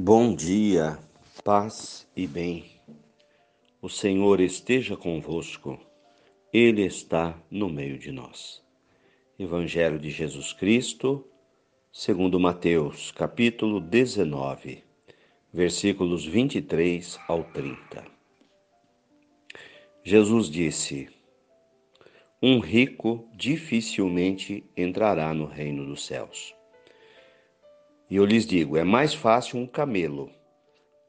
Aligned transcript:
Bom 0.00 0.32
dia, 0.32 0.96
paz 1.42 2.06
e 2.16 2.24
bem. 2.24 2.66
O 3.82 3.88
Senhor 3.88 4.38
esteja 4.38 4.96
convosco, 4.96 5.76
Ele 6.52 6.82
está 6.82 7.36
no 7.50 7.68
meio 7.68 7.98
de 7.98 8.12
nós. 8.12 8.62
Evangelho 9.36 9.98
de 9.98 10.08
Jesus 10.08 10.52
Cristo, 10.52 11.26
segundo 11.90 12.38
Mateus, 12.38 13.10
capítulo 13.10 13.80
19, 13.80 14.84
versículos 15.52 16.24
23 16.24 17.18
ao 17.26 17.42
30. 17.42 18.06
Jesus 20.04 20.48
disse: 20.48 21.08
Um 22.40 22.60
rico 22.60 23.28
dificilmente 23.34 24.64
entrará 24.76 25.34
no 25.34 25.46
reino 25.46 25.84
dos 25.84 26.06
céus. 26.06 26.56
E 28.10 28.16
eu 28.16 28.24
lhes 28.24 28.46
digo: 28.46 28.76
é 28.76 28.84
mais 28.84 29.12
fácil 29.14 29.58
um 29.58 29.66
camelo 29.66 30.30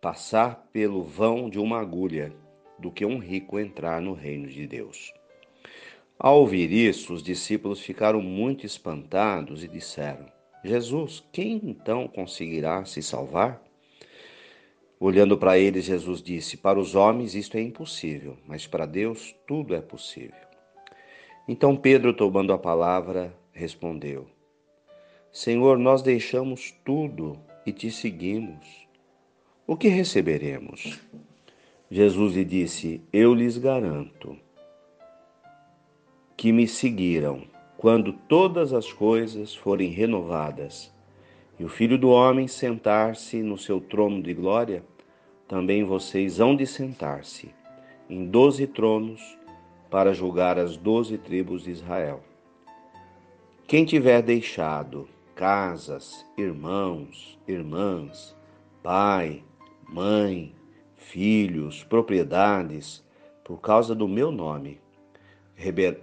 passar 0.00 0.68
pelo 0.72 1.02
vão 1.02 1.48
de 1.48 1.58
uma 1.58 1.80
agulha 1.80 2.32
do 2.78 2.90
que 2.90 3.04
um 3.04 3.18
rico 3.18 3.58
entrar 3.58 4.00
no 4.00 4.12
reino 4.12 4.48
de 4.48 4.66
Deus. 4.66 5.12
Ao 6.18 6.40
ouvir 6.40 6.72
isso, 6.72 7.12
os 7.12 7.22
discípulos 7.22 7.80
ficaram 7.80 8.20
muito 8.20 8.66
espantados 8.66 9.62
e 9.62 9.68
disseram: 9.68 10.26
Jesus, 10.64 11.24
quem 11.32 11.60
então 11.64 12.08
conseguirá 12.08 12.84
se 12.84 13.02
salvar? 13.02 13.62
Olhando 14.98 15.38
para 15.38 15.56
eles, 15.56 15.84
Jesus 15.84 16.20
disse: 16.20 16.56
Para 16.56 16.80
os 16.80 16.96
homens 16.96 17.36
isto 17.36 17.56
é 17.56 17.60
impossível, 17.60 18.36
mas 18.44 18.66
para 18.66 18.84
Deus 18.84 19.34
tudo 19.46 19.74
é 19.74 19.80
possível. 19.80 20.48
Então 21.46 21.76
Pedro, 21.76 22.12
tomando 22.12 22.52
a 22.52 22.58
palavra, 22.58 23.32
respondeu: 23.52 24.26
Senhor, 25.32 25.78
nós 25.78 26.02
deixamos 26.02 26.74
tudo 26.84 27.38
e 27.64 27.72
te 27.72 27.90
seguimos. 27.90 28.86
O 29.66 29.76
que 29.76 29.88
receberemos? 29.88 30.98
Jesus 31.90 32.34
lhe 32.34 32.44
disse: 32.44 33.00
Eu 33.12 33.34
lhes 33.34 33.58
garanto 33.58 34.36
que 36.36 36.52
me 36.52 36.66
seguiram 36.66 37.42
quando 37.76 38.12
todas 38.12 38.72
as 38.72 38.92
coisas 38.92 39.54
forem 39.54 39.90
renovadas 39.90 40.92
e 41.58 41.64
o 41.64 41.68
Filho 41.68 41.98
do 41.98 42.10
Homem 42.10 42.46
sentar-se 42.46 43.42
no 43.42 43.58
seu 43.58 43.80
trono 43.80 44.22
de 44.22 44.32
glória, 44.32 44.84
também 45.48 45.84
vocês 45.84 46.38
hão 46.38 46.54
de 46.54 46.64
sentar-se 46.66 47.50
em 48.08 48.26
doze 48.26 48.66
tronos 48.66 49.36
para 49.90 50.12
julgar 50.12 50.58
as 50.58 50.76
doze 50.76 51.18
tribos 51.18 51.64
de 51.64 51.72
Israel. 51.72 52.22
Quem 53.66 53.84
tiver 53.84 54.22
deixado 54.22 55.08
casas, 55.38 56.26
irmãos, 56.36 57.38
irmãs, 57.46 58.34
pai, 58.82 59.44
mãe, 59.88 60.52
filhos, 60.96 61.84
propriedades, 61.84 63.04
por 63.44 63.60
causa 63.60 63.94
do 63.94 64.08
meu 64.08 64.32
nome, 64.32 64.80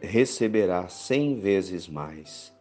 receberá 0.00 0.88
cem 0.88 1.38
vezes 1.38 1.86
mais 1.86 2.54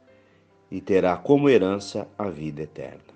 e 0.70 0.82
terá 0.82 1.16
como 1.16 1.50
herança 1.50 2.06
a 2.18 2.30
vida 2.30 2.64
eterna. 2.64 3.16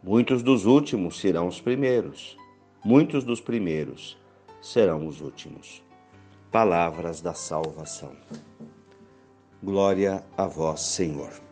Muitos 0.00 0.40
dos 0.40 0.66
últimos 0.66 1.18
serão 1.18 1.48
os 1.48 1.60
primeiros, 1.60 2.38
muitos 2.84 3.24
dos 3.24 3.40
primeiros 3.40 4.16
serão 4.62 5.04
os 5.08 5.20
últimos. 5.20 5.82
Palavras 6.52 7.20
da 7.20 7.34
salvação. 7.34 8.12
Glória 9.60 10.24
a 10.36 10.46
vós, 10.46 10.80
Senhor. 10.82 11.45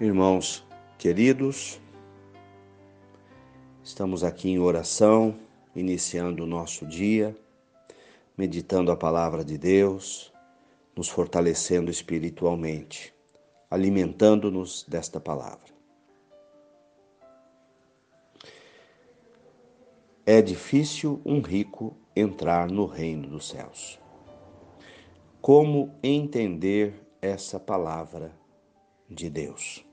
Irmãos 0.00 0.64
queridos, 0.96 1.80
estamos 3.82 4.22
aqui 4.22 4.48
em 4.48 4.60
oração, 4.60 5.36
iniciando 5.74 6.44
o 6.44 6.46
nosso 6.46 6.86
dia, 6.86 7.36
meditando 8.36 8.92
a 8.92 8.96
palavra 8.96 9.44
de 9.44 9.58
Deus, 9.58 10.32
nos 10.94 11.08
fortalecendo 11.08 11.90
espiritualmente, 11.90 13.12
alimentando-nos 13.68 14.84
desta 14.86 15.18
palavra. 15.18 15.74
É 20.24 20.40
difícil 20.40 21.20
um 21.24 21.40
rico 21.40 21.96
entrar 22.14 22.70
no 22.70 22.86
reino 22.86 23.26
dos 23.26 23.48
céus. 23.48 23.98
Como 25.40 25.92
entender 26.04 26.94
essa 27.20 27.58
palavra 27.58 28.30
de 29.10 29.28
Deus? 29.28 29.87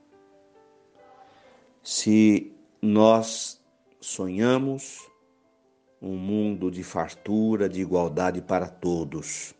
Se 1.88 2.52
nós 2.82 3.62
sonhamos 4.00 5.08
um 6.02 6.16
mundo 6.16 6.68
de 6.68 6.82
fartura, 6.82 7.68
de 7.68 7.80
igualdade 7.80 8.42
para 8.42 8.66
todos, 8.66 9.54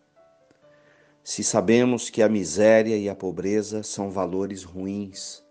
se 1.23 1.45
sabemos 1.45 2.11
que 2.11 2.25
a 2.25 2.29
miséria 2.29 2.97
e 2.97 3.09
a 3.09 3.15
pobreza 3.15 3.85
são 3.85 4.11
valores 4.11 4.65
ruins, 4.65 5.45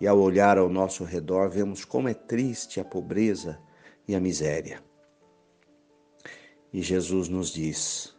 e 0.00 0.06
ao 0.06 0.20
olhar 0.20 0.58
ao 0.58 0.68
nosso 0.68 1.02
redor 1.02 1.50
vemos 1.50 1.84
como 1.84 2.08
é 2.08 2.14
triste 2.14 2.78
a 2.78 2.84
pobreza 2.84 3.60
e 4.06 4.14
a 4.14 4.20
miséria. 4.20 4.80
E 6.72 6.82
Jesus 6.82 7.28
nos 7.28 7.52
diz 7.52 8.16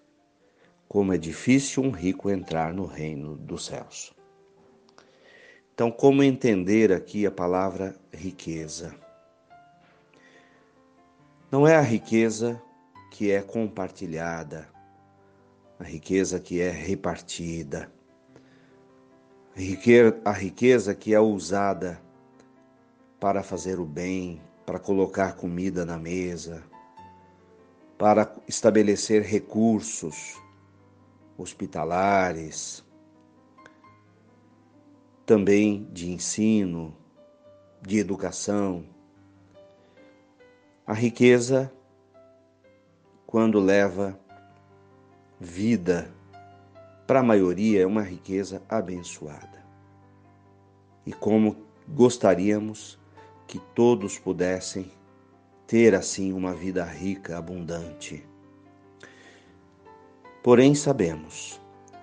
como 0.90 1.14
é 1.14 1.18
difícil 1.18 1.84
um 1.84 1.92
rico 1.92 2.30
entrar 2.30 2.74
no 2.74 2.86
reino 2.86 3.38
dos 3.38 3.66
céus. 3.68 4.14
Então, 5.78 5.92
como 5.92 6.24
entender 6.24 6.92
aqui 6.92 7.24
a 7.28 7.30
palavra 7.30 7.96
riqueza? 8.12 8.96
Não 11.52 11.68
é 11.68 11.76
a 11.76 11.82
riqueza 11.82 12.60
que 13.12 13.30
é 13.30 13.44
compartilhada, 13.44 14.68
a 15.80 15.84
riqueza 15.84 16.40
que 16.40 16.60
é 16.60 16.72
repartida, 16.72 17.92
a 20.26 20.32
riqueza 20.32 20.96
que 20.96 21.14
é 21.14 21.20
usada 21.20 22.02
para 23.20 23.44
fazer 23.44 23.80
o 23.80 23.86
bem, 23.86 24.42
para 24.66 24.80
colocar 24.80 25.34
comida 25.34 25.86
na 25.86 26.00
mesa, 26.00 26.64
para 28.00 28.36
estabelecer 28.48 29.22
recursos 29.22 30.42
hospitalares, 31.38 32.84
também 35.28 35.86
de 35.92 36.10
ensino, 36.10 36.96
de 37.82 38.00
educação. 38.00 38.86
A 40.86 40.94
riqueza, 40.94 41.70
quando 43.26 43.60
leva 43.60 44.18
vida 45.38 46.10
para 47.06 47.20
a 47.20 47.24
maioria, 47.24 47.82
é 47.82 47.86
uma 47.86 48.04
riqueza 48.04 48.64
abençoada. 48.70 49.62
E 51.06 51.12
como 51.12 51.58
gostaríamos 51.90 52.98
que 53.46 53.60
todos 53.76 54.18
pudessem 54.18 54.90
ter 55.68 55.94
assim 55.94 56.32
uma 56.32 56.54
vida 56.54 56.86
rica, 56.86 57.38
abundante. 57.38 58.24
Porém, 60.42 60.74
sabemos 60.74 61.60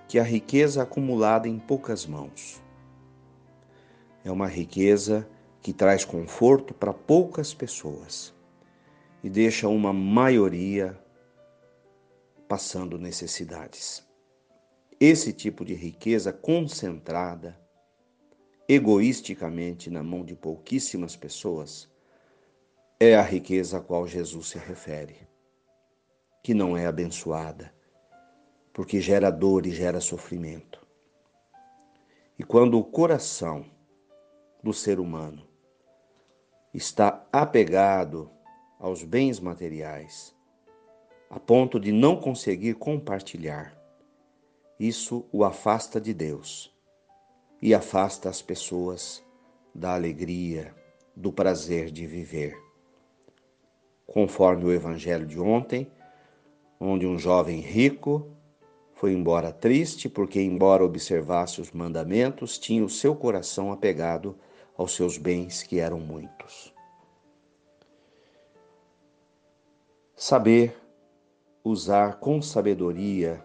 que 0.07 0.19
a 0.19 0.23
riqueza 0.23 0.83
acumulada 0.83 1.47
em 1.47 1.57
poucas 1.57 2.05
mãos 2.05 2.63
é 4.25 4.31
uma 4.31 4.47
riqueza 4.47 5.29
que 5.61 5.71
traz 5.71 6.03
conforto 6.03 6.73
para 6.73 6.91
poucas 6.91 7.53
pessoas 7.53 8.33
e 9.23 9.29
deixa 9.29 9.69
uma 9.69 9.93
maioria 9.93 10.99
passando 12.47 12.97
necessidades. 12.97 14.03
Esse 14.99 15.31
tipo 15.31 15.63
de 15.63 15.75
riqueza 15.75 16.33
concentrada 16.33 17.55
egoisticamente 18.67 19.91
na 19.91 20.01
mão 20.01 20.25
de 20.25 20.35
pouquíssimas 20.35 21.15
pessoas 21.15 21.87
é 22.99 23.15
a 23.15 23.21
riqueza 23.21 23.77
a 23.77 23.81
qual 23.81 24.07
Jesus 24.07 24.47
se 24.47 24.57
refere, 24.57 25.17
que 26.41 26.53
não 26.53 26.75
é 26.75 26.87
abençoada, 26.87 27.71
porque 28.73 28.99
gera 28.99 29.29
dor 29.29 29.67
e 29.67 29.71
gera 29.71 30.01
sofrimento. 30.01 30.83
E 32.39 32.43
quando 32.43 32.79
o 32.79 32.83
coração 32.83 33.74
do 34.65 34.73
ser 34.73 34.99
humano. 34.99 35.43
Está 36.73 37.23
apegado 37.31 38.31
aos 38.79 39.03
bens 39.03 39.39
materiais, 39.39 40.35
a 41.29 41.39
ponto 41.39 41.79
de 41.79 41.91
não 41.91 42.15
conseguir 42.15 42.73
compartilhar. 42.73 43.77
Isso 44.79 45.23
o 45.31 45.43
afasta 45.43 46.01
de 46.01 46.15
Deus 46.15 46.75
e 47.61 47.75
afasta 47.75 48.27
as 48.27 48.41
pessoas 48.41 49.23
da 49.73 49.93
alegria, 49.93 50.73
do 51.15 51.31
prazer 51.31 51.91
de 51.91 52.07
viver. 52.07 52.57
Conforme 54.07 54.65
o 54.65 54.73
evangelho 54.73 55.27
de 55.27 55.39
ontem, 55.39 55.91
onde 56.79 57.05
um 57.05 57.19
jovem 57.19 57.59
rico 57.59 58.31
foi 58.95 59.13
embora 59.13 59.51
triste 59.51 60.09
porque, 60.09 60.41
embora 60.41 60.83
observasse 60.83 61.61
os 61.61 61.71
mandamentos, 61.71 62.57
tinha 62.57 62.83
o 62.83 62.89
seu 62.89 63.15
coração 63.15 63.71
apegado 63.71 64.35
aos 64.77 64.93
seus 64.93 65.17
bens, 65.17 65.63
que 65.63 65.79
eram 65.79 65.99
muitos. 65.99 66.73
Saber 70.15 70.77
usar 71.63 72.19
com 72.19 72.41
sabedoria 72.41 73.43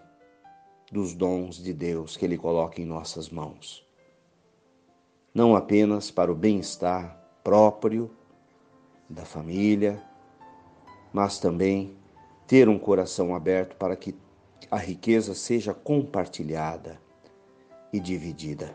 dos 0.90 1.14
dons 1.14 1.56
de 1.56 1.72
Deus 1.72 2.16
que 2.16 2.24
Ele 2.24 2.36
coloca 2.36 2.80
em 2.80 2.84
nossas 2.84 3.28
mãos. 3.30 3.86
Não 5.32 5.54
apenas 5.54 6.10
para 6.10 6.30
o 6.30 6.34
bem-estar 6.34 7.16
próprio 7.44 8.10
da 9.08 9.24
família, 9.24 10.02
mas 11.12 11.38
também 11.38 11.96
ter 12.46 12.68
um 12.68 12.78
coração 12.78 13.34
aberto 13.34 13.76
para 13.76 13.96
que 13.96 14.14
a 14.70 14.76
riqueza 14.76 15.34
seja 15.34 15.72
compartilhada 15.72 17.00
e 17.92 17.98
dividida. 17.98 18.74